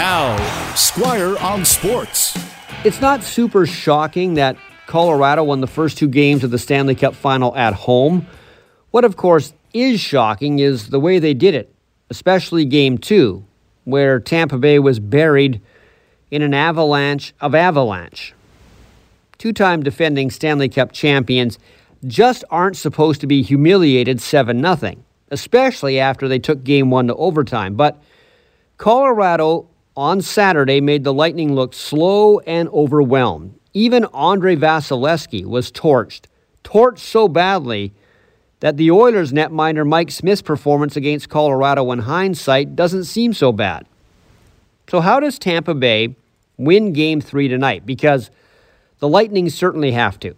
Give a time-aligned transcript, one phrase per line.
[0.00, 2.34] Now, Squire on Sports.
[2.86, 7.14] It's not super shocking that Colorado won the first two games of the Stanley Cup
[7.14, 8.26] final at home.
[8.92, 11.74] What, of course, is shocking is the way they did it,
[12.08, 13.44] especially game two,
[13.84, 15.60] where Tampa Bay was buried
[16.30, 18.32] in an avalanche of avalanche.
[19.36, 21.58] Two time defending Stanley Cup champions
[22.06, 24.94] just aren't supposed to be humiliated 7 0,
[25.30, 27.74] especially after they took game one to overtime.
[27.74, 28.02] But
[28.78, 33.58] Colorado on Saturday made the Lightning look slow and overwhelmed.
[33.72, 36.22] Even Andrei Vasilevskiy was torched,
[36.64, 37.92] torched so badly
[38.60, 43.86] that the Oilers netminder Mike Smith's performance against Colorado in hindsight doesn't seem so bad.
[44.88, 46.16] So, how does Tampa Bay
[46.56, 47.86] win game three tonight?
[47.86, 48.30] Because
[48.98, 50.34] the Lightning certainly have to.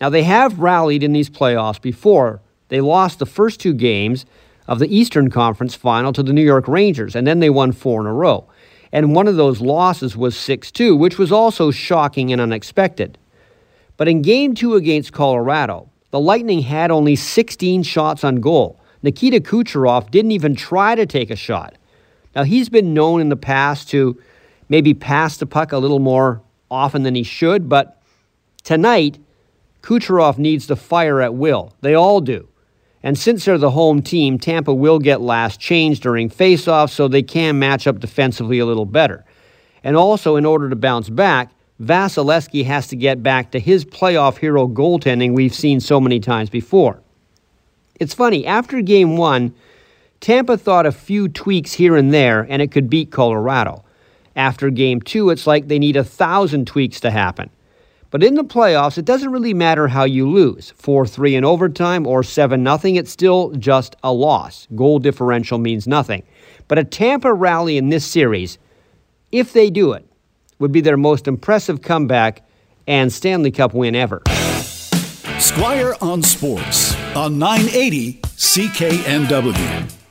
[0.00, 2.40] Now, they have rallied in these playoffs before.
[2.68, 4.26] They lost the first two games
[4.68, 8.00] of the Eastern Conference final to the New York Rangers, and then they won four
[8.00, 8.46] in a row
[8.94, 13.18] and one of those losses was 6 2, which was also shocking and unexpected.
[13.96, 18.80] But in game two against Colorado, the Lightning had only 16 shots on goal.
[19.02, 21.74] Nikita Kucherov didn't even try to take a shot.
[22.36, 24.20] Now, he's been known in the past to
[24.68, 26.40] maybe pass the puck a little more
[26.70, 28.00] often than he should, but
[28.62, 29.18] tonight,
[29.82, 31.72] Kucherov needs to fire at will.
[31.80, 32.48] They all do.
[33.04, 37.22] And since they're the home team, Tampa will get last change during faceoffs so they
[37.22, 39.26] can match up defensively a little better.
[39.84, 41.50] And also, in order to bounce back,
[41.82, 46.48] Vasilevskiy has to get back to his playoff hero goaltending we've seen so many times
[46.48, 47.02] before.
[48.00, 49.54] It's funny, after game one,
[50.20, 53.84] Tampa thought a few tweaks here and there and it could beat Colorado.
[54.34, 57.50] After game two, it's like they need a thousand tweaks to happen.
[58.14, 62.06] But in the playoffs, it doesn't really matter how you lose 4 3 in overtime
[62.06, 62.78] or 7 0.
[62.94, 64.68] It's still just a loss.
[64.76, 66.22] Goal differential means nothing.
[66.68, 68.58] But a Tampa rally in this series,
[69.32, 70.06] if they do it,
[70.60, 72.46] would be their most impressive comeback
[72.86, 74.22] and Stanley Cup win ever.
[75.40, 80.03] Squire on Sports on 980 CKNW.